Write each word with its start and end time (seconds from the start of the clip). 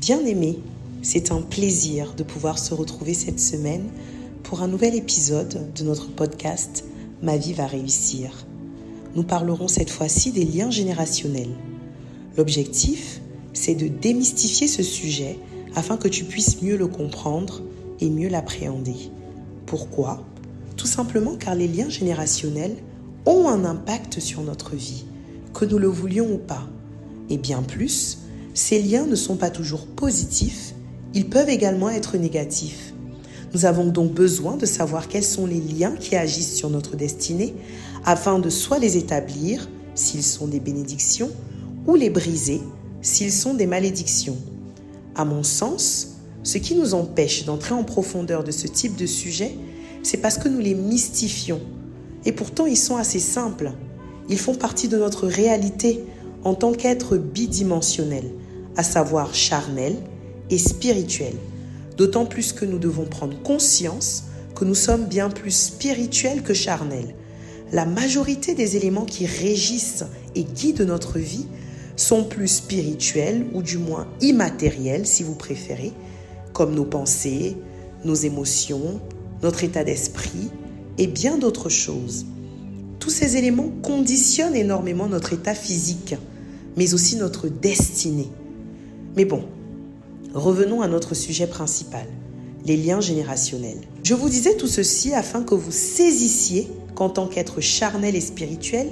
Bien-aimés, 0.00 0.58
c'est 1.02 1.30
un 1.30 1.42
plaisir 1.42 2.14
de 2.14 2.22
pouvoir 2.22 2.58
se 2.58 2.72
retrouver 2.72 3.12
cette 3.12 3.38
semaine 3.38 3.84
pour 4.44 4.62
un 4.62 4.66
nouvel 4.66 4.94
épisode 4.94 5.74
de 5.74 5.84
notre 5.84 6.08
podcast 6.08 6.86
Ma 7.20 7.36
vie 7.36 7.52
va 7.52 7.66
réussir. 7.66 8.46
Nous 9.14 9.24
parlerons 9.24 9.68
cette 9.68 9.90
fois-ci 9.90 10.32
des 10.32 10.46
liens 10.46 10.70
générationnels. 10.70 11.54
L'objectif, 12.38 13.20
c'est 13.52 13.74
de 13.74 13.88
démystifier 13.88 14.68
ce 14.68 14.82
sujet 14.82 15.38
afin 15.76 15.98
que 15.98 16.08
tu 16.08 16.24
puisses 16.24 16.62
mieux 16.62 16.78
le 16.78 16.86
comprendre 16.86 17.60
et 18.00 18.08
mieux 18.08 18.30
l'appréhender. 18.30 19.10
Pourquoi? 19.66 20.24
Tout 20.78 20.86
simplement 20.86 21.36
car 21.36 21.54
les 21.54 21.68
liens 21.68 21.90
générationnels 21.90 22.76
ont 23.26 23.48
un 23.48 23.66
impact 23.66 24.18
sur 24.18 24.40
notre 24.40 24.76
vie, 24.76 25.04
que 25.52 25.66
nous 25.66 25.78
le 25.78 25.88
voulions 25.88 26.32
ou 26.32 26.38
pas. 26.38 26.66
Et 27.28 27.36
bien 27.36 27.62
plus, 27.62 28.16
ces 28.54 28.82
liens 28.82 29.06
ne 29.06 29.14
sont 29.14 29.36
pas 29.36 29.50
toujours 29.50 29.86
positifs, 29.86 30.74
ils 31.14 31.28
peuvent 31.28 31.48
également 31.48 31.90
être 31.90 32.16
négatifs. 32.16 32.92
Nous 33.52 33.64
avons 33.64 33.86
donc 33.86 34.12
besoin 34.12 34.56
de 34.56 34.66
savoir 34.66 35.08
quels 35.08 35.24
sont 35.24 35.46
les 35.46 35.60
liens 35.60 35.96
qui 35.98 36.14
agissent 36.14 36.54
sur 36.54 36.70
notre 36.70 36.96
destinée 36.96 37.54
afin 38.04 38.38
de 38.38 38.48
soit 38.48 38.78
les 38.78 38.96
établir 38.96 39.68
s'ils 39.94 40.22
sont 40.22 40.46
des 40.46 40.60
bénédictions 40.60 41.30
ou 41.86 41.96
les 41.96 42.10
briser 42.10 42.60
s'ils 43.02 43.32
sont 43.32 43.54
des 43.54 43.66
malédictions. 43.66 44.36
À 45.14 45.24
mon 45.24 45.42
sens, 45.42 46.16
ce 46.42 46.58
qui 46.58 46.74
nous 46.74 46.94
empêche 46.94 47.44
d'entrer 47.44 47.74
en 47.74 47.84
profondeur 47.84 48.44
de 48.44 48.50
ce 48.50 48.66
type 48.66 48.96
de 48.96 49.06
sujet, 49.06 49.56
c'est 50.02 50.18
parce 50.18 50.38
que 50.38 50.48
nous 50.48 50.60
les 50.60 50.74
mystifions. 50.74 51.60
Et 52.24 52.32
pourtant, 52.32 52.66
ils 52.66 52.76
sont 52.76 52.96
assez 52.96 53.18
simples. 53.18 53.72
Ils 54.28 54.38
font 54.38 54.54
partie 54.54 54.88
de 54.88 54.96
notre 54.96 55.26
réalité 55.26 56.04
en 56.44 56.54
tant 56.54 56.72
qu'être 56.72 57.16
bidimensionnel, 57.16 58.24
à 58.76 58.82
savoir 58.82 59.34
charnel 59.34 59.96
et 60.50 60.58
spirituel. 60.58 61.34
D'autant 61.96 62.26
plus 62.26 62.52
que 62.52 62.64
nous 62.64 62.78
devons 62.78 63.04
prendre 63.04 63.40
conscience 63.42 64.24
que 64.54 64.64
nous 64.64 64.74
sommes 64.74 65.06
bien 65.06 65.30
plus 65.30 65.50
spirituels 65.50 66.42
que 66.42 66.54
charnels. 66.54 67.14
La 67.72 67.86
majorité 67.86 68.54
des 68.54 68.76
éléments 68.76 69.04
qui 69.04 69.26
régissent 69.26 70.04
et 70.34 70.44
guident 70.44 70.82
notre 70.82 71.18
vie 71.18 71.46
sont 71.96 72.24
plus 72.24 72.48
spirituels 72.48 73.46
ou 73.52 73.62
du 73.62 73.78
moins 73.78 74.08
immatériels 74.20 75.06
si 75.06 75.22
vous 75.22 75.34
préférez, 75.34 75.92
comme 76.52 76.74
nos 76.74 76.84
pensées, 76.84 77.56
nos 78.04 78.14
émotions, 78.14 79.00
notre 79.42 79.64
état 79.64 79.84
d'esprit 79.84 80.50
et 80.98 81.06
bien 81.06 81.38
d'autres 81.38 81.68
choses. 81.68 82.26
Tous 82.98 83.10
ces 83.10 83.36
éléments 83.36 83.70
conditionnent 83.82 84.56
énormément 84.56 85.08
notre 85.08 85.32
état 85.32 85.54
physique, 85.54 86.16
mais 86.76 86.94
aussi 86.94 87.16
notre 87.16 87.48
destinée. 87.48 88.30
Mais 89.16 89.24
bon, 89.24 89.44
revenons 90.34 90.82
à 90.82 90.88
notre 90.88 91.14
sujet 91.14 91.46
principal, 91.46 92.06
les 92.64 92.76
liens 92.76 93.00
générationnels. 93.00 93.80
Je 94.02 94.14
vous 94.14 94.28
disais 94.28 94.56
tout 94.56 94.66
ceci 94.66 95.12
afin 95.14 95.42
que 95.42 95.54
vous 95.54 95.72
saisissiez 95.72 96.68
qu'en 96.94 97.08
tant 97.08 97.26
qu'être 97.26 97.60
charnel 97.60 98.16
et 98.16 98.20
spirituel, 98.20 98.88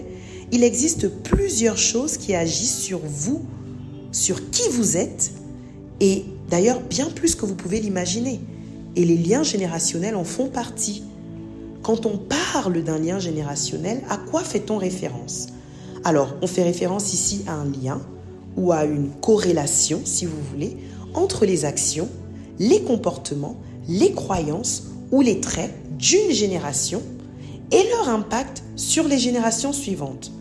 il 0.50 0.64
existe 0.64 1.08
plusieurs 1.08 1.78
choses 1.78 2.16
qui 2.16 2.34
agissent 2.34 2.78
sur 2.78 3.00
vous, 3.04 3.42
sur 4.12 4.50
qui 4.50 4.68
vous 4.70 4.96
êtes, 4.96 5.32
et 6.00 6.24
d'ailleurs 6.48 6.80
bien 6.80 7.10
plus 7.10 7.34
que 7.34 7.44
vous 7.44 7.54
pouvez 7.54 7.80
l'imaginer. 7.80 8.40
Et 8.96 9.04
les 9.04 9.16
liens 9.16 9.42
générationnels 9.42 10.16
en 10.16 10.24
font 10.24 10.48
partie. 10.48 11.04
Quand 11.82 12.06
on 12.06 12.18
parle 12.18 12.82
d'un 12.82 12.98
lien 12.98 13.18
générationnel, 13.18 14.02
à 14.08 14.16
quoi 14.16 14.42
fait-on 14.42 14.78
référence? 14.78 15.48
Alors, 16.04 16.34
on 16.42 16.46
fait 16.46 16.62
référence 16.62 17.12
ici 17.12 17.44
à 17.46 17.54
un 17.54 17.64
lien 17.64 18.00
ou 18.56 18.72
à 18.72 18.84
une 18.84 19.10
corrélation, 19.20 20.00
si 20.04 20.26
vous 20.26 20.40
voulez, 20.50 20.76
entre 21.14 21.46
les 21.46 21.64
actions, 21.64 22.08
les 22.58 22.82
comportements, 22.82 23.56
les 23.88 24.12
croyances 24.12 24.84
ou 25.10 25.20
les 25.20 25.40
traits 25.40 25.72
d'une 25.98 26.32
génération 26.32 27.02
et 27.70 27.82
leur 27.90 28.08
impact 28.08 28.62
sur 28.76 29.06
les 29.08 29.18
générations 29.18 29.72
suivantes. 29.72 30.32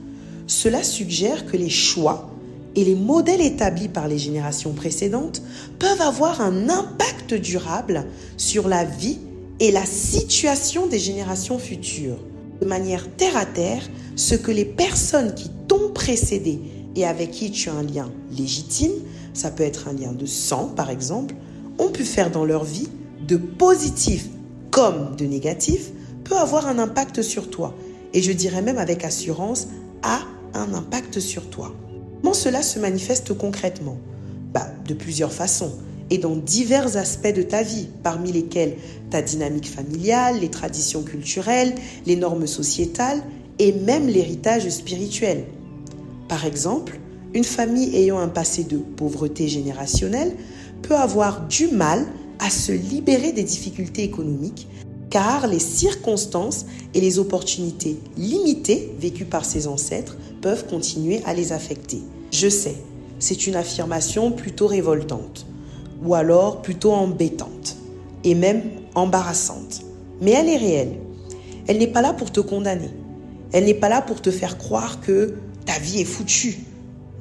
Cela 0.47 0.83
suggère 0.83 1.45
que 1.45 1.57
les 1.57 1.69
choix 1.69 2.29
et 2.75 2.83
les 2.83 2.95
modèles 2.95 3.41
établis 3.41 3.89
par 3.89 4.07
les 4.07 4.19
générations 4.19 4.73
précédentes 4.73 5.41
peuvent 5.79 6.01
avoir 6.01 6.41
un 6.41 6.69
impact 6.69 7.33
durable 7.33 8.05
sur 8.37 8.67
la 8.67 8.85
vie 8.85 9.17
et 9.59 9.71
la 9.71 9.85
situation 9.85 10.87
des 10.87 10.99
générations 10.99 11.57
futures. 11.57 12.19
De 12.61 12.65
manière 12.65 13.07
terre 13.15 13.37
à 13.37 13.45
terre, 13.45 13.83
ce 14.15 14.35
que 14.35 14.51
les 14.51 14.65
personnes 14.65 15.33
qui 15.33 15.49
t'ont 15.67 15.91
précédé 15.93 16.59
et 16.95 17.05
avec 17.05 17.31
qui 17.31 17.51
tu 17.51 17.69
as 17.69 17.73
un 17.73 17.83
lien 17.83 18.11
légitime, 18.31 18.91
ça 19.33 19.51
peut 19.51 19.63
être 19.63 19.87
un 19.87 19.93
lien 19.93 20.11
de 20.11 20.25
sang 20.25 20.71
par 20.75 20.89
exemple, 20.89 21.35
ont 21.79 21.89
pu 21.89 22.03
faire 22.03 22.31
dans 22.31 22.45
leur 22.45 22.63
vie, 22.63 22.89
de 23.27 23.37
positif 23.37 24.27
comme 24.71 25.15
de 25.15 25.25
négatif, 25.25 25.91
peut 26.23 26.37
avoir 26.37 26.67
un 26.67 26.79
impact 26.79 27.21
sur 27.21 27.49
toi. 27.49 27.73
Et 28.13 28.21
je 28.21 28.31
dirais 28.31 28.61
même 28.61 28.77
avec 28.77 29.03
assurance, 29.03 29.67
a 30.01 30.21
un 30.53 30.73
impact 30.73 31.19
sur 31.19 31.49
toi. 31.49 31.73
Comment 32.21 32.33
cela 32.33 32.63
se 32.63 32.79
manifeste 32.79 33.33
concrètement? 33.37 33.97
Bah, 34.53 34.67
De 34.87 34.93
plusieurs 34.93 35.31
façons 35.31 35.71
et 36.09 36.17
dans 36.17 36.35
divers 36.35 36.97
aspects 36.97 37.33
de 37.33 37.41
ta 37.41 37.63
vie, 37.63 37.87
parmi 38.03 38.31
lesquels 38.31 38.75
ta 39.09 39.21
dynamique 39.21 39.69
familiale, 39.69 40.39
les 40.39 40.49
traditions 40.49 41.03
culturelles, 41.03 41.75
les 42.05 42.15
normes 42.15 42.47
sociétales 42.47 43.21
et 43.59 43.71
même 43.71 44.07
l'héritage 44.07 44.67
spirituel. 44.69 45.45
Par 46.27 46.45
exemple, 46.45 46.99
une 47.33 47.43
famille 47.43 47.95
ayant 47.95 48.19
un 48.19 48.27
passé 48.27 48.63
de 48.63 48.77
pauvreté 48.77 49.47
générationnelle 49.47 50.33
peut 50.81 50.95
avoir 50.95 51.47
du 51.47 51.67
mal 51.67 52.05
à 52.39 52.49
se 52.49 52.71
libérer 52.71 53.31
des 53.31 53.43
difficultés 53.43 54.03
économiques 54.03 54.67
car 55.09 55.47
les 55.47 55.59
circonstances 55.59 56.65
et 56.93 57.01
les 57.01 57.19
opportunités 57.19 57.97
limitées 58.17 58.93
vécues 58.99 59.25
par 59.25 59.45
ses 59.45 59.67
ancêtres 59.67 60.17
peuvent 60.41 60.67
continuer 60.67 61.21
à 61.25 61.33
les 61.33 61.53
affecter. 61.53 62.01
Je 62.31 62.49
sais, 62.49 62.75
c'est 63.19 63.47
une 63.47 63.55
affirmation 63.55 64.31
plutôt 64.31 64.67
révoltante, 64.67 65.45
ou 66.03 66.15
alors 66.15 66.61
plutôt 66.61 66.91
embêtante, 66.91 67.77
et 68.23 68.35
même 68.35 68.63
embarrassante. 68.95 69.81
Mais 70.21 70.31
elle 70.31 70.49
est 70.49 70.57
réelle. 70.57 70.97
Elle 71.67 71.79
n'est 71.79 71.87
pas 71.87 72.01
là 72.01 72.13
pour 72.13 72.31
te 72.31 72.39
condamner. 72.39 72.89
Elle 73.51 73.65
n'est 73.65 73.73
pas 73.73 73.89
là 73.89 74.01
pour 74.01 74.21
te 74.21 74.31
faire 74.31 74.57
croire 74.57 75.01
que 75.01 75.35
ta 75.65 75.79
vie 75.79 76.01
est 76.01 76.05
foutue. 76.05 76.59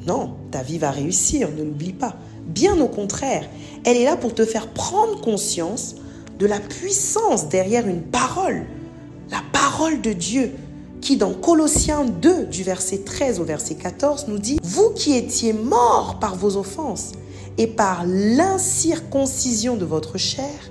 Non, 0.06 0.34
ta 0.50 0.62
vie 0.62 0.78
va 0.78 0.90
réussir, 0.90 1.50
ne 1.50 1.62
l'oublie 1.62 1.92
pas. 1.92 2.16
Bien 2.46 2.80
au 2.80 2.88
contraire, 2.88 3.48
elle 3.84 3.96
est 3.96 4.04
là 4.04 4.16
pour 4.16 4.34
te 4.34 4.44
faire 4.44 4.68
prendre 4.68 5.20
conscience 5.20 5.96
de 6.38 6.46
la 6.46 6.60
puissance 6.60 7.48
derrière 7.48 7.88
une 7.88 8.02
parole, 8.02 8.66
la 9.30 9.42
parole 9.52 10.00
de 10.00 10.12
Dieu, 10.12 10.52
qui 11.00 11.16
dans 11.16 11.32
Colossiens 11.34 12.04
2 12.04 12.46
du 12.46 12.62
verset 12.62 12.98
13 12.98 13.40
au 13.40 13.44
verset 13.44 13.74
14 13.74 14.26
nous 14.28 14.38
dit, 14.38 14.58
Vous 14.62 14.90
qui 14.90 15.16
étiez 15.16 15.52
morts 15.52 16.18
par 16.20 16.36
vos 16.36 16.56
offenses 16.56 17.12
et 17.58 17.66
par 17.66 18.04
l'incirconcision 18.06 19.76
de 19.76 19.84
votre 19.84 20.18
chair, 20.18 20.70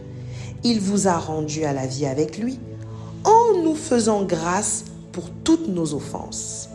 il 0.63 0.79
vous 0.79 1.07
a 1.07 1.17
rendu 1.17 1.63
à 1.63 1.73
la 1.73 1.85
vie 1.85 2.05
avec 2.05 2.37
lui 2.37 2.59
en 3.23 3.63
nous 3.63 3.75
faisant 3.75 4.23
grâce 4.23 4.85
pour 5.11 5.29
toutes 5.43 5.67
nos 5.67 5.93
offenses. 5.93 6.69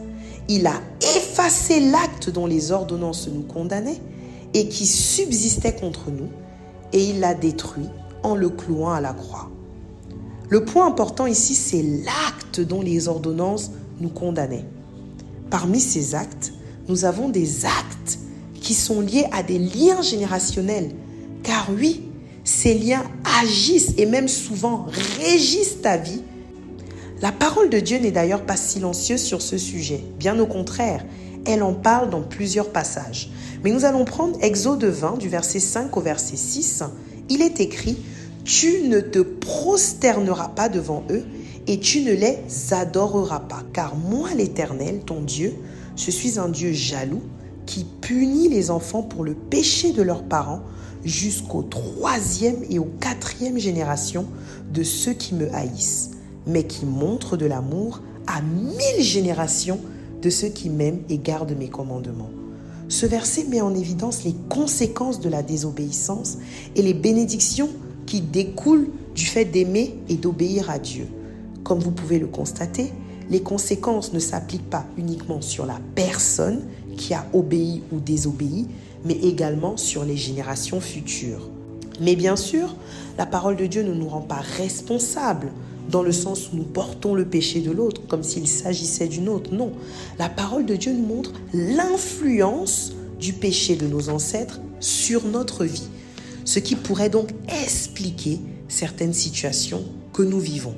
Il 0.49 0.67
a 0.67 0.81
effacé 1.17 1.81
l'acte 1.91 2.31
dont 2.31 2.47
les 2.47 2.73
ordonnances 2.73 3.29
nous 3.29 3.43
condamnaient 3.43 4.01
et 4.55 4.69
qui 4.69 4.87
subsistait 4.87 5.75
contre 5.75 6.11
nous, 6.11 6.29
et 6.93 7.05
il 7.05 7.21
l'a 7.21 7.35
détruit 7.35 7.89
en 8.23 8.35
le 8.35 8.49
clouant 8.49 8.93
à 8.93 9.01
la 9.01 9.13
croix. 9.13 9.49
Le 10.49 10.65
point 10.65 10.87
important 10.87 11.27
ici, 11.27 11.55
c'est 11.55 11.83
l'acte 11.83 12.61
dont 12.61 12.83
les 12.83 13.07
ordonnances 13.07 13.71
nous 14.01 14.09
condamnaient. 14.09 14.67
Parmi 15.51 15.81
ces 15.81 16.15
actes, 16.15 16.53
nous 16.89 17.05
avons 17.05 17.29
des 17.29 17.65
actes 17.65 18.20
qui 18.71 18.75
sont 18.75 19.01
liés 19.01 19.27
à 19.33 19.43
des 19.43 19.59
liens 19.59 20.01
générationnels. 20.01 20.93
Car 21.43 21.71
oui, 21.77 22.03
ces 22.45 22.73
liens 22.73 23.03
agissent 23.43 23.95
et 23.99 24.07
même 24.07 24.29
souvent 24.29 24.87
régissent 25.19 25.83
ta 25.83 25.97
vie. 25.97 26.23
La 27.21 27.33
parole 27.33 27.69
de 27.69 27.81
Dieu 27.81 27.99
n'est 27.99 28.13
d'ailleurs 28.13 28.47
pas 28.47 28.57
silencieuse 28.57 29.23
sur 29.23 29.43
ce 29.43 29.59
sujet. 29.59 30.05
Bien 30.21 30.39
au 30.39 30.47
contraire, 30.47 31.05
elle 31.47 31.65
en 31.65 31.73
parle 31.73 32.11
dans 32.11 32.23
plusieurs 32.23 32.71
passages. 32.71 33.31
Mais 33.65 33.73
nous 33.73 33.85
allons 33.85 34.05
prendre 34.05 34.39
Exode 34.41 34.85
20 34.85 35.19
du 35.19 35.29
verset 35.29 35.59
5 35.59 35.97
au 35.97 36.01
verset 36.01 36.37
6 36.37 36.85
il 37.29 37.43
est 37.43 37.59
écrit, 37.59 37.97
tu 38.45 38.83
ne 38.83 39.01
te 39.01 39.19
prosterneras 39.19 40.51
pas 40.51 40.69
devant 40.69 41.03
eux 41.11 41.25
et 41.67 41.81
tu 41.81 42.03
ne 42.03 42.13
les 42.13 42.39
adoreras 42.71 43.41
pas, 43.41 43.65
car 43.73 43.97
moi 43.97 44.29
l'Éternel, 44.37 45.01
ton 45.05 45.23
Dieu, 45.23 45.55
je 45.97 46.13
suis 46.13 46.39
un 46.39 46.49
Dieu 46.49 46.73
jaloux 46.73 47.23
qui 47.71 47.85
punit 47.85 48.49
les 48.49 48.73
enfants 48.73 49.05
pour 49.05 49.23
le 49.23 49.33
péché 49.33 49.93
de 49.93 50.03
leurs 50.03 50.25
parents 50.25 50.63
jusqu'au 51.05 51.63
troisième 51.63 52.57
et 52.69 52.81
au 52.81 52.89
quatrième 52.99 53.59
génération 53.59 54.27
de 54.75 54.83
ceux 54.83 55.13
qui 55.13 55.37
me 55.37 55.55
haïssent, 55.55 56.11
mais 56.49 56.65
qui 56.65 56.85
montre 56.85 57.37
de 57.37 57.47
l'amour 57.47 58.01
à 58.27 58.43
mille 58.43 59.05
générations 59.05 59.79
de 60.21 60.31
ceux 60.31 60.49
qui 60.49 60.69
m'aiment 60.69 61.03
et 61.09 61.19
gardent 61.19 61.57
mes 61.57 61.69
commandements. 61.69 62.33
Ce 62.89 63.07
verset 63.07 63.45
met 63.45 63.61
en 63.61 63.73
évidence 63.73 64.25
les 64.25 64.35
conséquences 64.49 65.21
de 65.21 65.29
la 65.29 65.45
désobéissance 65.45 66.39
et 66.75 66.83
les 66.83 66.95
bénédictions 66.95 67.69
qui 68.05 68.21
découlent 68.21 68.91
du 69.15 69.27
fait 69.27 69.45
d'aimer 69.45 69.97
et 70.09 70.17
d'obéir 70.17 70.71
à 70.71 70.81
Dieu. 70.81 71.07
Comme 71.63 71.79
vous 71.79 71.93
pouvez 71.93 72.19
le 72.19 72.27
constater, 72.27 72.91
les 73.31 73.43
conséquences 73.43 74.13
ne 74.13 74.19
s'appliquent 74.19 74.69
pas 74.69 74.87
uniquement 74.99 75.41
sur 75.41 75.67
la 75.67 75.79
personne 75.95 76.63
qui 77.01 77.15
a 77.15 77.27
obéi 77.33 77.83
ou 77.91 77.99
désobéi, 77.99 78.67
mais 79.07 79.15
également 79.15 79.79
sur 79.79 80.05
les 80.05 80.19
générations 80.19 80.81
futures. 80.81 81.49
Mais 81.99 82.15
bien 82.15 82.37
sûr, 82.37 82.77
la 83.17 83.25
parole 83.25 83.57
de 83.57 83.65
Dieu 83.65 83.83
ne 83.83 83.95
nous 83.95 84.09
rend 84.09 84.21
pas 84.21 84.43
responsables 84.59 85.51
dans 85.91 86.03
le 86.03 86.13
sens 86.13 86.53
où 86.53 86.57
nous 86.57 86.65
portons 86.65 87.15
le 87.15 87.25
péché 87.25 87.61
de 87.61 87.71
l'autre 87.71 88.03
comme 88.07 88.23
s'il 88.23 88.47
s'agissait 88.47 89.09
d'une 89.09 89.31
autre. 89.31 89.53
Non, 89.55 89.73
la 90.19 90.29
parole 90.29 90.67
de 90.67 90.77
Dieu 90.77 90.93
nous 90.93 91.07
montre 91.07 91.33
l'influence 91.55 92.93
du 93.19 93.33
péché 93.33 93.77
de 93.77 93.87
nos 93.87 94.11
ancêtres 94.11 94.61
sur 94.79 95.25
notre 95.25 95.65
vie, 95.65 95.89
ce 96.45 96.59
qui 96.59 96.77
pourrait 96.77 97.11
donc 97.11 97.31
expliquer 97.65 98.41
certaines 98.69 99.15
situations 99.15 99.83
que 100.13 100.23
nous 100.23 100.41
vivons. 100.41 100.75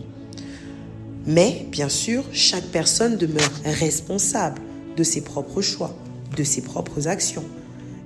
Mais, 1.27 1.67
bien 1.71 1.89
sûr, 1.89 2.25
chaque 2.33 2.67
personne 2.67 3.17
demeure 3.17 3.51
responsable 3.65 4.61
de 4.97 5.03
ses 5.03 5.21
propres 5.21 5.63
choix, 5.63 5.95
de 6.37 6.45
ses 6.45 6.63
propres 6.63 7.09
actions. 7.09 7.45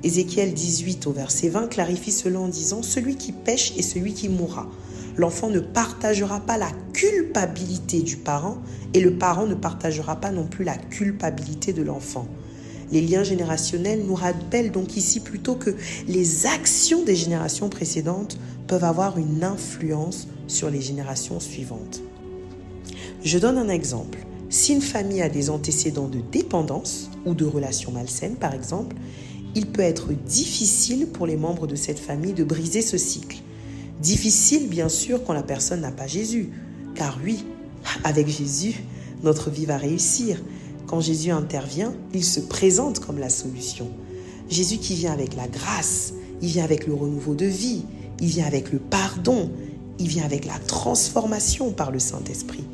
Ézéchiel 0.03 0.55
18 0.55 1.07
au 1.07 1.13
verset 1.13 1.49
20 1.49 1.69
clarifie 1.69 2.13
cela 2.13 2.41
en 2.41 2.49
disant 2.49 2.83
Celui 2.83 3.17
qui 3.17 3.33
pêche 3.33 3.73
est 3.77 3.83
celui 3.83 4.15
qui 4.15 4.29
mourra. 4.29 4.69
L'enfant 5.17 5.49
ne 5.49 5.61
partagera 5.61 6.41
pas 6.41 6.59
la 6.59 6.71
culpabilité 6.93 8.03
du 8.03 8.17
parent 8.17 8.59
et 8.93 9.01
le 9.01 9.15
parent 9.15 9.47
ne 9.47 9.55
partagera 9.55 10.17
pas 10.17 10.31
non 10.31 10.47
plus 10.47 10.65
la 10.65 10.77
culpabilité 10.77 11.73
de 11.73 11.83
l'enfant. 11.83 12.29
Les 12.93 13.01
liens 13.01 13.25
générationnels 13.25 14.05
nous 14.07 14.15
rappellent 14.15 14.71
donc 14.71 14.97
ici 14.97 15.21
plutôt 15.21 15.57
que 15.57 15.75
les 16.07 16.47
actions 16.47 17.03
des 17.03 17.17
générations 17.17 17.69
précédentes 17.69 18.39
peuvent 18.69 18.85
avoir 18.85 19.19
une 19.19 19.43
influence 19.43 20.29
sur 20.47 20.71
les 20.71 20.81
générations 20.81 21.41
suivantes. 21.41 22.03
Je 23.25 23.39
donne 23.39 23.59
un 23.59 23.69
exemple. 23.69 24.19
Si 24.57 24.73
une 24.73 24.81
famille 24.81 25.21
a 25.21 25.29
des 25.29 25.51
antécédents 25.51 26.09
de 26.09 26.21
dépendance 26.33 27.11
ou 27.27 27.35
de 27.35 27.45
relations 27.45 27.93
malsaines, 27.93 28.37
par 28.37 28.55
exemple, 28.55 28.97
il 29.55 29.67
peut 29.67 29.83
être 29.83 30.15
difficile 30.15 31.09
pour 31.09 31.27
les 31.27 31.37
membres 31.37 31.67
de 31.67 31.77
cette 31.77 31.99
famille 31.99 32.33
de 32.33 32.43
briser 32.43 32.81
ce 32.81 32.97
cycle. 32.97 33.43
Difficile, 34.01 34.71
bien 34.71 34.89
sûr, 34.89 35.23
quand 35.25 35.35
la 35.35 35.43
personne 35.43 35.83
n'a 35.83 35.91
pas 35.91 36.07
Jésus. 36.07 36.49
Car 36.95 37.19
oui, 37.23 37.45
avec 38.03 38.29
Jésus, 38.29 38.83
notre 39.23 39.51
vie 39.51 39.67
va 39.67 39.77
réussir. 39.77 40.43
Quand 40.87 41.03
Jésus 41.03 41.33
intervient, 41.33 41.93
il 42.15 42.25
se 42.25 42.41
présente 42.41 43.01
comme 43.01 43.19
la 43.19 43.29
solution. 43.29 43.91
Jésus 44.49 44.79
qui 44.79 44.95
vient 44.95 45.13
avec 45.13 45.37
la 45.37 45.49
grâce, 45.49 46.15
il 46.41 46.49
vient 46.49 46.65
avec 46.65 46.87
le 46.87 46.95
renouveau 46.95 47.35
de 47.35 47.45
vie, 47.45 47.83
il 48.23 48.29
vient 48.29 48.47
avec 48.47 48.73
le 48.73 48.79
pardon, 48.79 49.51
il 49.99 50.09
vient 50.09 50.25
avec 50.25 50.47
la 50.47 50.59
transformation 50.61 51.73
par 51.73 51.91
le 51.91 51.99
Saint-Esprit. 51.99 52.65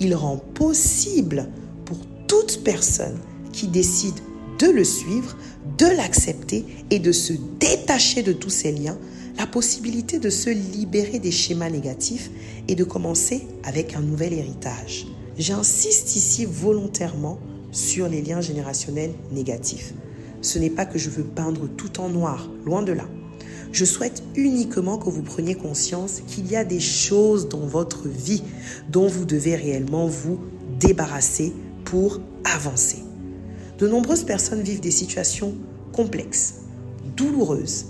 Il 0.00 0.14
rend 0.14 0.36
possible 0.36 1.48
pour 1.84 1.98
toute 2.26 2.62
personne 2.64 3.18
qui 3.52 3.68
décide 3.68 4.14
de 4.58 4.66
le 4.66 4.84
suivre, 4.84 5.36
de 5.78 5.86
l'accepter 5.86 6.64
et 6.90 6.98
de 6.98 7.12
se 7.12 7.32
détacher 7.60 8.22
de 8.22 8.32
tous 8.32 8.50
ces 8.50 8.72
liens, 8.72 8.98
la 9.38 9.46
possibilité 9.46 10.18
de 10.18 10.30
se 10.30 10.50
libérer 10.50 11.18
des 11.18 11.30
schémas 11.30 11.70
négatifs 11.70 12.30
et 12.68 12.74
de 12.74 12.84
commencer 12.84 13.46
avec 13.64 13.94
un 13.94 14.00
nouvel 14.00 14.32
héritage. 14.32 15.06
J'insiste 15.38 16.16
ici 16.16 16.46
volontairement 16.46 17.38
sur 17.70 18.08
les 18.08 18.22
liens 18.22 18.40
générationnels 18.40 19.12
négatifs. 19.32 19.92
Ce 20.40 20.58
n'est 20.58 20.70
pas 20.70 20.86
que 20.86 20.98
je 20.98 21.10
veux 21.10 21.24
peindre 21.24 21.68
tout 21.76 22.00
en 22.00 22.08
noir, 22.08 22.48
loin 22.64 22.82
de 22.82 22.92
là. 22.92 23.06
Je 23.72 23.84
souhaite 23.84 24.22
uniquement 24.34 24.98
que 24.98 25.10
vous 25.10 25.22
preniez 25.22 25.54
conscience 25.54 26.22
qu'il 26.26 26.50
y 26.50 26.56
a 26.56 26.64
des 26.64 26.80
choses 26.80 27.48
dans 27.48 27.66
votre 27.66 28.08
vie 28.08 28.42
dont 28.90 29.06
vous 29.06 29.24
devez 29.24 29.54
réellement 29.56 30.06
vous 30.06 30.38
débarrasser 30.78 31.52
pour 31.84 32.20
avancer. 32.44 33.02
De 33.78 33.86
nombreuses 33.86 34.24
personnes 34.24 34.62
vivent 34.62 34.80
des 34.80 34.90
situations 34.90 35.54
complexes, 35.92 36.54
douloureuses, 37.16 37.86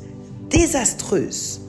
désastreuses, 0.51 1.61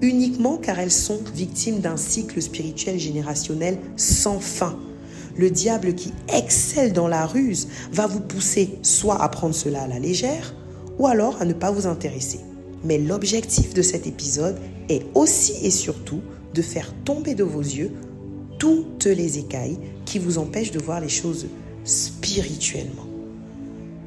uniquement 0.00 0.56
car 0.56 0.78
elles 0.78 0.90
sont 0.90 1.20
victimes 1.34 1.80
d'un 1.80 1.96
cycle 1.96 2.40
spirituel 2.40 2.98
générationnel 2.98 3.78
sans 3.96 4.40
fin. 4.40 4.78
Le 5.36 5.50
diable 5.50 5.94
qui 5.94 6.12
excelle 6.34 6.92
dans 6.92 7.08
la 7.08 7.26
ruse 7.26 7.68
va 7.92 8.06
vous 8.06 8.20
pousser 8.20 8.78
soit 8.82 9.22
à 9.22 9.28
prendre 9.28 9.54
cela 9.54 9.82
à 9.82 9.86
la 9.86 9.98
légère, 9.98 10.54
ou 10.98 11.06
alors 11.06 11.40
à 11.40 11.44
ne 11.44 11.52
pas 11.52 11.70
vous 11.70 11.86
intéresser. 11.86 12.40
Mais 12.84 12.98
l'objectif 12.98 13.74
de 13.74 13.82
cet 13.82 14.06
épisode 14.06 14.58
est 14.88 15.04
aussi 15.14 15.54
et 15.64 15.70
surtout 15.70 16.20
de 16.54 16.62
faire 16.62 16.94
tomber 17.04 17.34
de 17.34 17.44
vos 17.44 17.60
yeux 17.60 17.92
toutes 18.58 19.06
les 19.06 19.38
écailles 19.38 19.78
qui 20.04 20.18
vous 20.18 20.38
empêchent 20.38 20.72
de 20.72 20.80
voir 20.80 21.00
les 21.00 21.08
choses 21.08 21.46
spirituellement. 21.84 23.06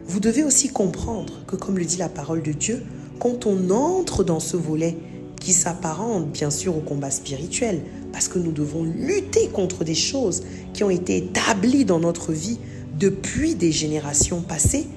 Vous 0.06 0.20
devez 0.20 0.44
aussi 0.44 0.70
comprendre 0.70 1.44
que, 1.48 1.56
comme 1.56 1.78
le 1.78 1.86
dit 1.86 1.98
la 1.98 2.10
parole 2.10 2.44
de 2.44 2.52
Dieu, 2.52 2.84
quand 3.20 3.46
on 3.46 3.70
entre 3.70 4.24
dans 4.24 4.40
ce 4.40 4.58
volet 4.58 4.98
qui 5.40 5.54
s'apparente 5.54 6.32
bien 6.32 6.50
sûr 6.50 6.78
au 6.78 6.82
combat 6.82 7.12
spirituel, 7.12 7.82
parce 8.12 8.28
que 8.28 8.40
nous 8.40 8.52
devons 8.52 8.84
lutter 8.84 9.48
contre 9.48 9.84
des 9.84 9.96
choses 9.96 10.44
qui 10.74 10.84
ont 10.84 10.90
été 10.90 11.18
établies 11.18 11.86
dans 11.86 12.00
notre 12.00 12.32
vie 12.32 12.60
depuis 13.00 13.56
des 13.56 13.72
générations 13.72 14.42
passées, 14.42 14.88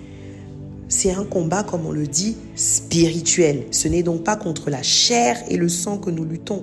c'est 0.88 1.10
un 1.10 1.24
combat, 1.24 1.64
comme 1.64 1.86
on 1.86 1.92
le 1.92 2.06
dit, 2.06 2.36
spirituel. 2.54 3.64
Ce 3.70 3.88
n'est 3.88 4.02
donc 4.02 4.22
pas 4.22 4.36
contre 4.36 4.70
la 4.70 4.82
chair 4.82 5.36
et 5.48 5.56
le 5.56 5.68
sang 5.68 5.98
que 5.98 6.10
nous 6.10 6.24
luttons, 6.24 6.62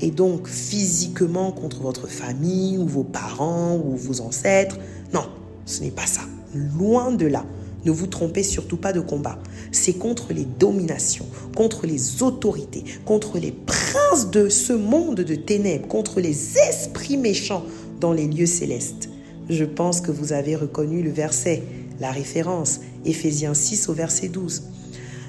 et 0.00 0.10
donc 0.10 0.46
physiquement 0.46 1.52
contre 1.52 1.82
votre 1.82 2.06
famille 2.06 2.78
ou 2.78 2.86
vos 2.86 3.04
parents 3.04 3.76
ou 3.76 3.96
vos 3.96 4.20
ancêtres. 4.20 4.78
Non, 5.12 5.24
ce 5.64 5.82
n'est 5.82 5.90
pas 5.90 6.06
ça. 6.06 6.22
Loin 6.54 7.12
de 7.12 7.26
là. 7.26 7.44
Ne 7.84 7.92
vous 7.92 8.08
trompez 8.08 8.42
surtout 8.42 8.76
pas 8.76 8.92
de 8.92 9.00
combat. 9.00 9.38
C'est 9.70 9.92
contre 9.92 10.32
les 10.32 10.44
dominations, 10.44 11.26
contre 11.54 11.86
les 11.86 12.22
autorités, 12.22 12.82
contre 13.04 13.38
les 13.38 13.52
princes 13.52 14.30
de 14.30 14.48
ce 14.48 14.72
monde 14.72 15.20
de 15.20 15.34
ténèbres, 15.36 15.86
contre 15.86 16.20
les 16.20 16.58
esprits 16.58 17.16
méchants 17.16 17.64
dans 18.00 18.12
les 18.12 18.26
lieux 18.26 18.46
célestes. 18.46 19.08
Je 19.48 19.64
pense 19.64 20.00
que 20.00 20.10
vous 20.10 20.32
avez 20.32 20.56
reconnu 20.56 21.02
le 21.02 21.10
verset, 21.10 21.62
la 22.00 22.10
référence, 22.10 22.80
Éphésiens 23.06 23.54
6 23.54 23.88
au 23.88 23.94
verset 23.94 24.28
12. 24.28 24.64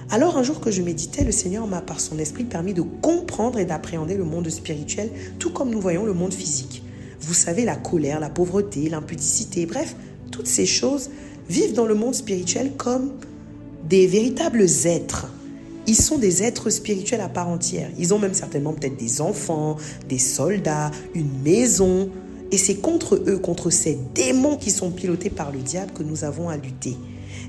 Alors 0.10 0.38
un 0.38 0.44
jour 0.44 0.62
que 0.62 0.72
je 0.72 0.82
méditais, 0.82 1.24
le 1.24 1.32
Seigneur 1.32 1.68
m'a 1.68 1.82
par 1.82 2.00
son 2.00 2.18
esprit 2.18 2.46
permis 2.46 2.74
de 2.74 2.82
comprendre 2.82 3.60
et 3.60 3.66
d'appréhender 3.66 4.16
le 4.16 4.24
monde 4.24 4.50
spirituel, 4.50 5.10
tout 5.38 5.52
comme 5.52 5.70
nous 5.70 5.82
voyons 5.82 6.06
le 6.06 6.14
monde 6.14 6.34
physique. 6.34 6.82
Vous 7.20 7.34
savez, 7.34 7.66
la 7.66 7.76
colère, 7.76 8.20
la 8.20 8.30
pauvreté, 8.30 8.90
l'impudicité, 8.90 9.66
bref, 9.66 9.96
toutes 10.32 10.48
ces 10.48 10.66
choses 10.66 11.10
vivent 11.50 11.74
dans 11.74 11.86
le 11.86 11.96
monde 11.96 12.16
spirituel 12.16 12.74
comme 12.78 13.12
des 13.90 14.08
véritables 14.08 14.66
êtres. 14.86 15.28
Ils 15.88 15.96
sont 15.96 16.18
des 16.18 16.44
êtres 16.44 16.70
spirituels 16.70 17.22
à 17.22 17.30
part 17.30 17.48
entière. 17.48 17.90
Ils 17.98 18.14
ont 18.14 18.20
même 18.20 18.34
certainement 18.34 18.74
peut-être 18.74 18.98
des 18.98 19.22
enfants, 19.22 19.78
des 20.08 20.20
soldats, 20.20 20.92
une 21.16 21.42
maison. 21.44 22.10
Et 22.52 22.58
c'est 22.58 22.76
contre 22.76 23.16
eux, 23.28 23.38
contre 23.38 23.70
ces 23.70 23.98
démons 24.14 24.58
qui 24.58 24.72
sont 24.72 24.92
pilotés 24.92 25.30
par 25.30 25.52
le 25.52 25.60
diable 25.60 25.92
que 25.94 26.04
nous 26.04 26.24
avons 26.24 26.50
à 26.50 26.58
lutter. 26.58 26.96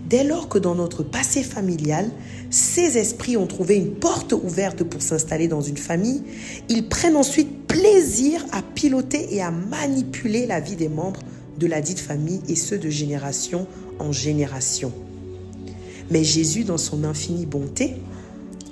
Dès 0.08 0.24
lors 0.24 0.48
que 0.48 0.58
dans 0.58 0.74
notre 0.74 1.02
passé 1.02 1.42
familial, 1.42 2.10
ces 2.50 2.96
esprits 2.96 3.36
ont 3.36 3.46
trouvé 3.46 3.76
une 3.76 3.92
porte 3.92 4.32
ouverte 4.32 4.82
pour 4.82 5.02
s'installer 5.02 5.48
dans 5.48 5.60
une 5.60 5.76
famille, 5.76 6.22
ils 6.68 6.88
prennent 6.88 7.16
ensuite 7.16 7.66
plaisir 7.66 8.44
à 8.52 8.62
piloter 8.62 9.34
et 9.34 9.42
à 9.42 9.50
manipuler 9.50 10.46
la 10.46 10.60
vie 10.60 10.76
des 10.76 10.88
membres 10.88 11.20
de 11.58 11.66
la 11.66 11.80
dite 11.80 12.00
famille 12.00 12.40
et 12.48 12.56
ceux 12.56 12.78
de 12.78 12.88
génération 12.88 13.66
en 13.98 14.12
génération. 14.12 14.92
Mais 16.10 16.24
Jésus, 16.24 16.64
dans 16.64 16.78
son 16.78 17.04
infinie 17.04 17.46
bonté, 17.46 17.96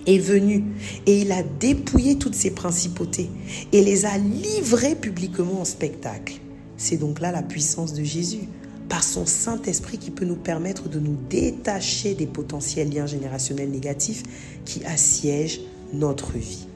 est 0.07 0.19
venu 0.19 0.65
et 1.07 1.21
il 1.21 1.33
a 1.33 1.43
dépouillé 1.43 2.17
toutes 2.17 2.35
ces 2.35 2.53
principautés 2.53 3.29
et 3.73 3.83
les 3.83 4.07
a 4.07 4.17
livrées 4.19 4.95
publiquement 4.95 5.61
en 5.61 5.65
spectacle. 5.65 6.35
C'est 6.77 6.97
donc 6.97 7.21
là 7.21 7.33
la 7.33 7.43
puissance 7.43 7.93
de 7.93 8.05
Jésus, 8.05 8.49
par 8.89 9.03
son 9.03 9.27
Saint-Esprit 9.27 9.99
qui 9.99 10.11
peut 10.11 10.25
nous 10.25 10.37
permettre 10.37 10.89
de 10.89 10.99
nous 10.99 11.17
détacher 11.29 12.15
des 12.15 12.27
potentiels 12.27 12.93
liens 12.93 13.07
générationnels 13.07 13.71
négatifs 13.71 14.23
qui 14.65 14.85
assiègent 14.85 15.61
notre 15.93 16.33
vie. 16.33 16.67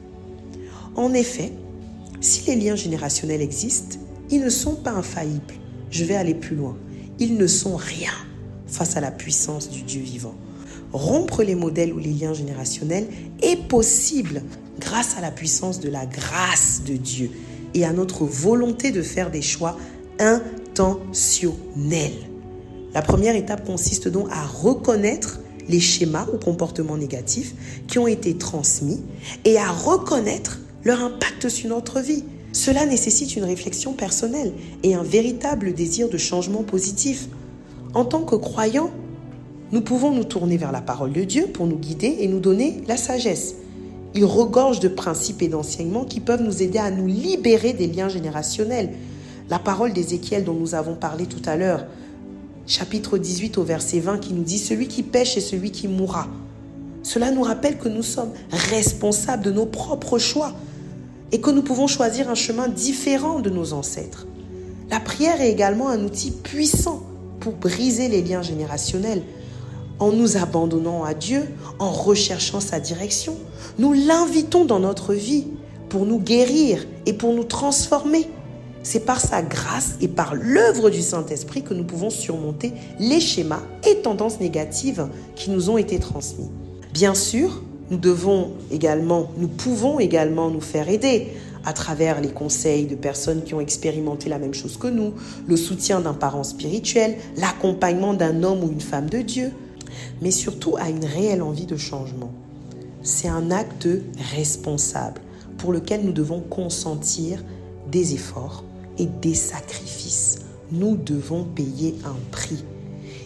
En 0.95 1.13
effet, 1.13 1.51
si 2.19 2.45
les 2.47 2.55
liens 2.55 2.75
générationnels 2.75 3.41
existent, 3.41 3.97
ils 4.29 4.41
ne 4.41 4.49
sont 4.49 4.75
pas 4.75 4.91
infaillibles. 4.91 5.53
Je 5.89 6.03
vais 6.03 6.15
aller 6.15 6.33
plus 6.33 6.55
loin. 6.55 6.77
Ils 7.19 7.37
ne 7.37 7.47
sont 7.47 7.75
rien 7.75 8.11
face 8.67 8.95
à 8.97 9.01
la 9.01 9.11
puissance 9.11 9.69
du 9.69 9.83
Dieu 9.83 10.01
vivant. 10.01 10.35
Rompre 10.93 11.43
les 11.43 11.55
modèles 11.55 11.93
ou 11.93 11.99
les 11.99 12.11
liens 12.11 12.33
générationnels 12.33 13.07
est 13.41 13.67
possible 13.67 14.41
grâce 14.79 15.17
à 15.17 15.21
la 15.21 15.31
puissance 15.31 15.79
de 15.79 15.89
la 15.89 16.05
grâce 16.05 16.81
de 16.85 16.95
Dieu 16.95 17.31
et 17.73 17.85
à 17.85 17.93
notre 17.93 18.25
volonté 18.25 18.91
de 18.91 19.01
faire 19.01 19.31
des 19.31 19.41
choix 19.41 19.77
La 22.93 23.01
première 23.01 23.35
étape 23.35 23.65
consiste 23.65 24.07
donc 24.07 24.27
à 24.31 24.45
reconnaître 24.45 25.39
les 25.69 25.79
schémas 25.79 26.27
ou 26.33 26.37
comportements 26.37 26.97
négatifs 26.97 27.53
qui 27.87 27.99
ont 27.99 28.07
été 28.07 28.37
transmis 28.37 29.01
et 29.45 29.57
à 29.57 29.71
reconnaître 29.71 30.59
leur 30.83 31.01
impact 31.01 31.49
sur 31.49 31.69
notre 31.69 31.99
vie. 31.99 32.23
Cela 32.53 32.85
nécessite 32.85 33.35
une 33.35 33.43
réflexion 33.43 33.93
personnelle 33.93 34.53
et 34.83 34.95
un 34.95 35.03
véritable 35.03 35.73
désir 35.73 36.09
de 36.09 36.17
changement 36.17 36.63
positif. 36.63 37.27
En 37.93 38.03
tant 38.03 38.23
que 38.23 38.35
croyants, 38.35 38.91
nous 39.71 39.81
pouvons 39.81 40.11
nous 40.11 40.25
tourner 40.25 40.57
vers 40.57 40.71
la 40.71 40.81
parole 40.81 41.13
de 41.13 41.23
Dieu 41.23 41.47
pour 41.47 41.65
nous 41.65 41.77
guider 41.77 42.17
et 42.19 42.27
nous 42.27 42.39
donner 42.39 42.81
la 42.87 42.97
sagesse. 42.97 43.55
Il 44.13 44.25
regorge 44.25 44.81
de 44.81 44.89
principes 44.89 45.41
et 45.41 45.47
d'enseignements 45.47 46.03
qui 46.03 46.19
peuvent 46.19 46.43
nous 46.43 46.61
aider 46.61 46.79
à 46.79 46.91
nous 46.91 47.07
libérer 47.07 47.71
des 47.71 47.87
liens 47.87 48.09
générationnels. 48.09 48.89
La 49.51 49.59
parole 49.59 49.91
d'Ézéchiel 49.91 50.45
dont 50.45 50.53
nous 50.53 50.75
avons 50.75 50.95
parlé 50.95 51.25
tout 51.25 51.41
à 51.45 51.57
l'heure, 51.57 51.83
chapitre 52.67 53.17
18 53.17 53.57
au 53.57 53.63
verset 53.63 53.99
20 53.99 54.19
qui 54.19 54.31
nous 54.31 54.43
dit 54.43 54.57
Celui 54.57 54.87
qui 54.87 55.03
pêche 55.03 55.35
est 55.35 55.41
celui 55.41 55.71
qui 55.71 55.89
mourra. 55.89 56.27
Cela 57.03 57.31
nous 57.31 57.41
rappelle 57.41 57.77
que 57.77 57.89
nous 57.89 58.01
sommes 58.01 58.31
responsables 58.71 59.43
de 59.43 59.51
nos 59.51 59.65
propres 59.65 60.19
choix 60.19 60.53
et 61.33 61.41
que 61.41 61.49
nous 61.49 61.63
pouvons 61.63 61.87
choisir 61.87 62.29
un 62.29 62.35
chemin 62.35 62.69
différent 62.69 63.41
de 63.41 63.49
nos 63.49 63.73
ancêtres. 63.73 64.25
La 64.89 65.01
prière 65.01 65.41
est 65.41 65.51
également 65.51 65.89
un 65.89 66.01
outil 66.05 66.31
puissant 66.31 67.03
pour 67.41 67.51
briser 67.51 68.07
les 68.07 68.21
liens 68.21 68.41
générationnels. 68.41 69.21
En 69.99 70.13
nous 70.13 70.37
abandonnant 70.37 71.03
à 71.03 71.13
Dieu, 71.13 71.43
en 71.77 71.91
recherchant 71.91 72.61
sa 72.61 72.79
direction, 72.79 73.35
nous 73.79 73.91
l'invitons 73.91 74.63
dans 74.63 74.79
notre 74.79 75.13
vie 75.13 75.47
pour 75.89 76.05
nous 76.05 76.19
guérir 76.19 76.87
et 77.05 77.11
pour 77.11 77.33
nous 77.33 77.43
transformer. 77.43 78.29
C'est 78.83 79.05
par 79.05 79.21
sa 79.21 79.43
grâce 79.43 79.95
et 80.01 80.07
par 80.07 80.33
l'œuvre 80.33 80.89
du 80.89 81.01
Saint-Esprit 81.01 81.61
que 81.61 81.73
nous 81.73 81.83
pouvons 81.83 82.09
surmonter 82.09 82.73
les 82.99 83.19
schémas 83.19 83.61
et 83.87 83.97
tendances 83.97 84.39
négatives 84.39 85.07
qui 85.35 85.51
nous 85.51 85.69
ont 85.69 85.77
été 85.77 85.99
transmis. 85.99 86.49
Bien 86.91 87.13
sûr, 87.13 87.61
nous 87.91 87.97
devons 87.97 88.51
également, 88.71 89.29
nous 89.37 89.47
pouvons 89.47 89.99
également 89.99 90.49
nous 90.49 90.61
faire 90.61 90.89
aider 90.89 91.27
à 91.63 91.73
travers 91.73 92.21
les 92.21 92.29
conseils 92.29 92.87
de 92.87 92.95
personnes 92.95 93.43
qui 93.43 93.53
ont 93.53 93.61
expérimenté 93.61 94.29
la 94.29 94.39
même 94.39 94.55
chose 94.55 94.77
que 94.77 94.87
nous, 94.87 95.13
le 95.47 95.57
soutien 95.57 96.01
d'un 96.01 96.13
parent 96.13 96.43
spirituel, 96.43 97.17
l'accompagnement 97.37 98.15
d'un 98.15 98.41
homme 98.41 98.63
ou 98.63 98.71
une 98.71 98.81
femme 98.81 99.09
de 99.09 99.19
Dieu, 99.19 99.51
mais 100.21 100.31
surtout 100.31 100.75
à 100.77 100.89
une 100.89 101.05
réelle 101.05 101.43
envie 101.43 101.67
de 101.67 101.77
changement. 101.77 102.31
C'est 103.03 103.27
un 103.27 103.51
acte 103.51 103.87
responsable 104.33 105.21
pour 105.59 105.71
lequel 105.71 106.03
nous 106.03 106.13
devons 106.13 106.39
consentir 106.39 107.43
des 107.91 108.15
efforts 108.15 108.63
et 108.97 109.05
des 109.05 109.35
sacrifices. 109.35 110.39
Nous 110.71 110.95
devons 110.95 111.43
payer 111.43 111.95
un 112.05 112.15
prix. 112.31 112.63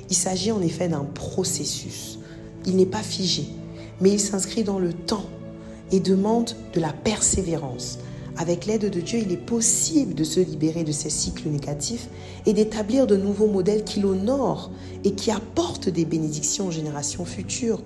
Il 0.09 0.15
s'agit 0.15 0.51
en 0.51 0.61
effet 0.61 0.87
d'un 0.87 1.03
processus. 1.03 2.19
Il 2.65 2.75
n'est 2.75 2.85
pas 2.85 3.03
figé, 3.03 3.45
mais 4.01 4.11
il 4.11 4.19
s'inscrit 4.19 4.63
dans 4.63 4.79
le 4.79 4.93
temps 4.93 5.25
et 5.91 5.99
demande 5.99 6.51
de 6.73 6.79
la 6.79 6.93
persévérance. 6.93 7.99
Avec 8.37 8.65
l'aide 8.65 8.89
de 8.89 8.99
Dieu, 8.99 9.19
il 9.19 9.31
est 9.31 9.37
possible 9.37 10.13
de 10.13 10.25
se 10.25 10.41
libérer 10.41 10.83
de 10.83 10.91
ces 10.91 11.09
cycles 11.09 11.47
négatifs 11.47 12.09
et 12.45 12.53
d'établir 12.53 13.07
de 13.07 13.15
nouveaux 13.15 13.47
modèles 13.47 13.83
qui 13.83 14.01
l'honorent 14.01 14.71
et 15.05 15.13
qui 15.13 15.31
apportent 15.31 15.87
des 15.87 16.03
bénédictions 16.03 16.67
aux 16.67 16.71
générations 16.71 17.23
futures. 17.23 17.81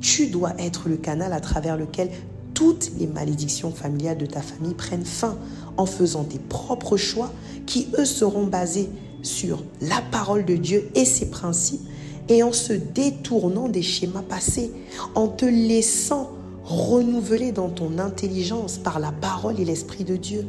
Tu 0.00 0.28
dois 0.28 0.52
être 0.58 0.88
le 0.88 0.96
canal 0.96 1.32
à 1.32 1.40
travers 1.40 1.76
lequel 1.76 2.10
toutes 2.58 2.90
les 2.98 3.06
malédictions 3.06 3.70
familiales 3.70 4.18
de 4.18 4.26
ta 4.26 4.42
famille 4.42 4.74
prennent 4.74 5.04
fin 5.04 5.38
en 5.76 5.86
faisant 5.86 6.24
tes 6.24 6.40
propres 6.40 6.96
choix 6.96 7.30
qui, 7.66 7.86
eux, 7.96 8.04
seront 8.04 8.46
basés 8.46 8.88
sur 9.22 9.62
la 9.80 10.02
parole 10.10 10.44
de 10.44 10.56
Dieu 10.56 10.90
et 10.96 11.04
ses 11.04 11.30
principes 11.30 11.88
et 12.28 12.42
en 12.42 12.52
se 12.52 12.72
détournant 12.72 13.68
des 13.68 13.82
schémas 13.82 14.24
passés, 14.28 14.72
en 15.14 15.28
te 15.28 15.44
laissant 15.44 16.32
renouveler 16.64 17.52
dans 17.52 17.68
ton 17.68 18.00
intelligence 18.00 18.76
par 18.76 18.98
la 18.98 19.12
parole 19.12 19.60
et 19.60 19.64
l'Esprit 19.64 20.02
de 20.02 20.16
Dieu, 20.16 20.44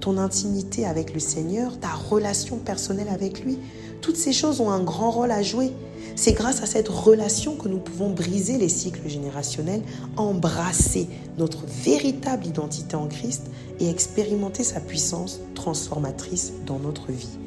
ton 0.00 0.16
intimité 0.16 0.86
avec 0.86 1.12
le 1.12 1.20
Seigneur, 1.20 1.78
ta 1.78 1.92
relation 1.92 2.56
personnelle 2.56 3.10
avec 3.10 3.44
lui. 3.44 3.58
Toutes 4.00 4.16
ces 4.16 4.32
choses 4.32 4.62
ont 4.62 4.70
un 4.70 4.82
grand 4.82 5.10
rôle 5.10 5.30
à 5.30 5.42
jouer. 5.42 5.70
C'est 6.14 6.32
grâce 6.32 6.62
à 6.62 6.66
cette 6.66 6.88
relation 6.88 7.56
que 7.56 7.68
nous 7.68 7.78
pouvons 7.78 8.10
briser 8.10 8.58
les 8.58 8.68
cycles 8.68 9.08
générationnels, 9.08 9.82
embrasser 10.16 11.08
notre 11.38 11.64
véritable 11.66 12.46
identité 12.46 12.96
en 12.96 13.06
Christ 13.06 13.44
et 13.80 13.88
expérimenter 13.88 14.62
sa 14.62 14.80
puissance 14.80 15.40
transformatrice 15.54 16.52
dans 16.66 16.78
notre 16.78 17.10
vie. 17.12 17.38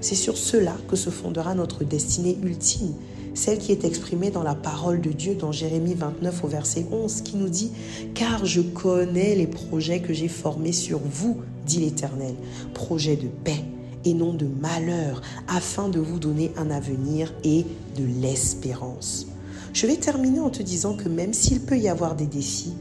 C'est 0.00 0.14
sur 0.14 0.36
cela 0.36 0.76
que 0.88 0.96
se 0.96 1.10
fondera 1.10 1.54
notre 1.54 1.82
destinée 1.82 2.38
ultime, 2.42 2.94
celle 3.34 3.58
qui 3.58 3.72
est 3.72 3.84
exprimée 3.84 4.30
dans 4.30 4.42
la 4.42 4.54
parole 4.54 5.00
de 5.00 5.10
Dieu 5.10 5.34
dans 5.34 5.52
Jérémie 5.52 5.94
29 5.94 6.44
au 6.44 6.48
verset 6.48 6.86
11, 6.90 7.22
qui 7.22 7.36
nous 7.36 7.48
dit⁇ 7.48 7.72
Car 8.14 8.46
je 8.46 8.60
connais 8.60 9.34
les 9.34 9.46
projets 9.46 10.00
que 10.00 10.14
j'ai 10.14 10.28
formés 10.28 10.72
sur 10.72 11.00
vous, 11.00 11.40
dit 11.66 11.80
l'Éternel, 11.80 12.34
projets 12.72 13.16
de 13.16 13.26
paix 13.26 13.64
et 14.06 14.14
non 14.14 14.32
de 14.32 14.46
malheur, 14.46 15.20
afin 15.48 15.88
de 15.88 15.98
vous 15.98 16.18
donner 16.18 16.52
un 16.56 16.70
avenir 16.70 17.34
et 17.44 17.66
de 17.96 18.04
l'espérance. 18.20 19.26
Je 19.74 19.86
vais 19.86 19.96
terminer 19.96 20.40
en 20.40 20.48
te 20.48 20.62
disant 20.62 20.96
que 20.96 21.08
même 21.08 21.34
s'il 21.34 21.60
peut 21.60 21.76
y 21.76 21.88
avoir 21.88 22.14
des 22.14 22.26
défis, 22.26 22.74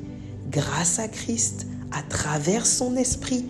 grâce 0.49 0.99
à 0.99 1.07
Christ, 1.07 1.67
à 1.91 2.01
travers 2.03 2.65
son 2.65 2.95
esprit, 2.95 3.45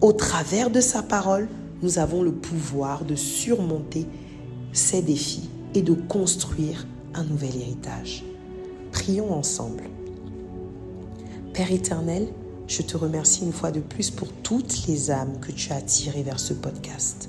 au 0.00 0.12
travers 0.12 0.70
de 0.70 0.80
sa 0.80 1.02
parole, 1.02 1.48
nous 1.82 1.98
avons 1.98 2.22
le 2.22 2.32
pouvoir 2.32 3.04
de 3.04 3.16
surmonter 3.16 4.06
ces 4.72 5.02
défis 5.02 5.50
et 5.74 5.82
de 5.82 5.92
construire 5.92 6.86
un 7.14 7.24
nouvel 7.24 7.56
héritage. 7.56 8.24
Prions 8.92 9.32
ensemble. 9.32 9.84
Père 11.52 11.72
éternel, 11.72 12.28
je 12.66 12.82
te 12.82 12.96
remercie 12.96 13.42
une 13.42 13.52
fois 13.52 13.70
de 13.70 13.80
plus 13.80 14.10
pour 14.10 14.28
toutes 14.42 14.86
les 14.86 15.10
âmes 15.10 15.38
que 15.40 15.52
tu 15.52 15.72
as 15.72 15.76
attirées 15.76 16.22
vers 16.22 16.40
ce 16.40 16.54
podcast. 16.54 17.28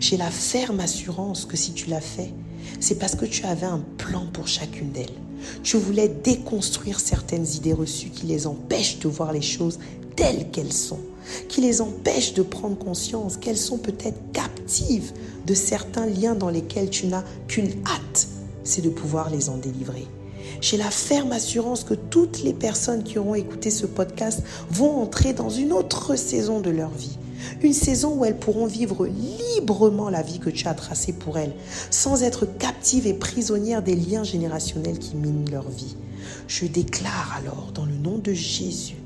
J'ai 0.00 0.16
la 0.16 0.30
ferme 0.30 0.80
assurance 0.80 1.44
que 1.44 1.56
si 1.56 1.72
tu 1.72 1.90
l'as 1.90 2.00
fait, 2.00 2.32
c'est 2.80 2.98
parce 2.98 3.16
que 3.16 3.24
tu 3.24 3.44
avais 3.44 3.66
un 3.66 3.82
plan 3.98 4.26
pour 4.32 4.48
chacune 4.48 4.92
d'elles. 4.92 5.06
Tu 5.62 5.76
voulais 5.76 6.08
déconstruire 6.08 7.00
certaines 7.00 7.46
idées 7.54 7.72
reçues 7.72 8.10
qui 8.10 8.26
les 8.26 8.46
empêchent 8.46 8.98
de 8.98 9.08
voir 9.08 9.32
les 9.32 9.42
choses 9.42 9.78
telles 10.16 10.50
qu'elles 10.50 10.72
sont, 10.72 11.00
qui 11.48 11.60
les 11.60 11.80
empêchent 11.80 12.34
de 12.34 12.42
prendre 12.42 12.76
conscience 12.76 13.36
qu'elles 13.36 13.58
sont 13.58 13.78
peut-être 13.78 14.32
captives 14.32 15.12
de 15.46 15.54
certains 15.54 16.06
liens 16.06 16.34
dans 16.34 16.50
lesquels 16.50 16.90
tu 16.90 17.06
n'as 17.06 17.24
qu'une 17.46 17.72
hâte, 17.86 18.28
c'est 18.64 18.82
de 18.82 18.90
pouvoir 18.90 19.30
les 19.30 19.48
en 19.48 19.56
délivrer. 19.56 20.06
J'ai 20.60 20.76
la 20.76 20.90
ferme 20.90 21.32
assurance 21.32 21.84
que 21.84 21.94
toutes 21.94 22.42
les 22.42 22.52
personnes 22.52 23.02
qui 23.02 23.18
auront 23.18 23.34
écouté 23.34 23.70
ce 23.70 23.86
podcast 23.86 24.42
vont 24.70 25.00
entrer 25.02 25.32
dans 25.32 25.50
une 25.50 25.72
autre 25.72 26.16
saison 26.16 26.60
de 26.60 26.70
leur 26.70 26.90
vie. 26.90 27.18
Une 27.62 27.72
saison 27.72 28.14
où 28.14 28.24
elles 28.24 28.38
pourront 28.38 28.66
vivre 28.66 29.06
librement 29.06 30.10
la 30.10 30.22
vie 30.22 30.40
que 30.40 30.50
tu 30.50 30.66
as 30.66 30.74
tracée 30.74 31.12
pour 31.12 31.38
elles, 31.38 31.54
sans 31.90 32.22
être 32.22 32.46
captives 32.46 33.06
et 33.06 33.14
prisonnières 33.14 33.82
des 33.82 33.94
liens 33.94 34.24
générationnels 34.24 34.98
qui 34.98 35.16
minent 35.16 35.50
leur 35.50 35.68
vie. 35.68 35.96
Je 36.46 36.66
déclare 36.66 37.36
alors, 37.38 37.70
dans 37.74 37.86
le 37.86 37.96
nom 37.96 38.18
de 38.18 38.32
Jésus, 38.32 38.96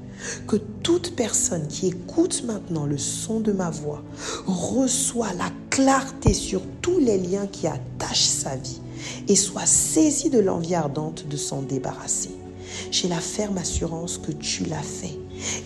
que 0.47 0.57
toute 0.57 1.15
personne 1.17 1.67
qui 1.69 1.89
écoute 1.89 2.45
maintenant 2.47 2.87
le 2.87 2.99
son 2.99 3.41
de 3.41 3.53
ma 3.53 3.71
voix 3.71 4.03
reçoit 4.47 5.33
la 5.35 5.51
clarté 5.71 6.33
sur 6.33 6.63
tous 6.81 6.99
les 6.99 7.19
liens 7.19 7.47
qui 7.47 7.67
attachent 7.67 8.27
sa 8.27 8.57
vie 8.57 8.81
et 9.29 9.37
soit 9.37 9.67
saisie 9.67 10.31
de 10.31 10.39
l'envie 10.39 10.75
ardente 10.75 11.27
de 11.29 11.37
s'en 11.37 11.63
débarrasser. 11.63 12.31
J'ai 12.91 13.09
la 13.09 13.21
ferme 13.21 13.59
assurance 13.59 14.19
que 14.19 14.33
tu 14.33 14.65
l'as 14.65 14.83
fait 14.83 15.19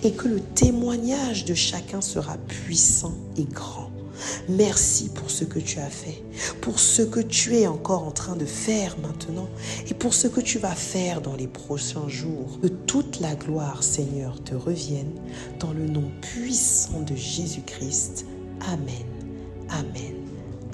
et 0.03 0.13
que 0.13 0.29
le 0.29 0.41
témoignage 0.41 1.45
de 1.45 1.55
chacun 1.55 2.01
sera 2.01 2.37
puissant 2.39 3.15
et 3.37 3.45
grand. 3.45 3.91
Merci 4.49 5.11
pour 5.11 5.31
ce 5.31 5.45
que 5.45 5.59
tu 5.59 5.79
as 5.79 5.91
fait, 5.91 6.23
pour 6.63 6.79
ce 6.79 7.03
que 7.03 7.21
tu 7.21 7.57
es 7.57 7.67
encore 7.67 8.05
en 8.05 8.11
train 8.11 8.37
de 8.37 8.47
faire 8.47 8.97
maintenant 9.01 9.49
et 9.89 9.95
pour 9.95 10.15
ce 10.15 10.27
que 10.27 10.41
tu 10.41 10.59
vas 10.59 10.75
faire 10.75 11.21
dans 11.21 11.37
les 11.37 11.47
prochains 11.47 12.09
jours. 12.09 12.59
Que 12.63 12.69
toute 12.69 13.21
la 13.21 13.35
gloire, 13.35 13.83
Seigneur, 13.83 14.43
te 14.43 14.55
revienne 14.55 15.13
dans 15.61 15.73
le 15.73 15.87
nom 15.87 16.11
puissant 16.23 17.01
de 17.01 17.15
Jésus-Christ. 17.15 18.27
Amen. 18.73 19.07
Amen. 19.69 20.15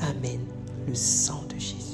Amen. 0.00 0.40
Le 0.86 0.94
sang 0.94 1.42
de 1.52 1.58
Jésus. 1.58 1.91